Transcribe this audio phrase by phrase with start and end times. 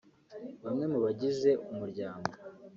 [0.63, 2.31] *Bamwe mu bagize umuryango